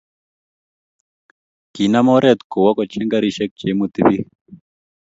[1.73, 4.27] Kinam oret kowo kocheng garisiek che imuti bik